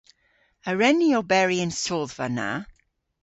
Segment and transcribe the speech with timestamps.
[0.69, 2.49] A wren ni oberi y'n sodhva na?